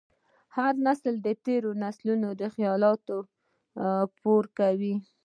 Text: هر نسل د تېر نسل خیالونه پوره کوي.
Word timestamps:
هر 0.55 0.73
نسل 0.87 1.15
د 1.25 1.27
تېر 1.45 1.63
نسل 1.81 2.01
خیالونه 2.53 2.97
پوره 4.21 4.49
کوي. 4.59 4.95